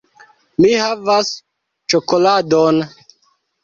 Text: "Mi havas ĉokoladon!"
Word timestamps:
"Mi 0.65 0.71
havas 0.85 1.31
ĉokoladon!" 1.95 2.85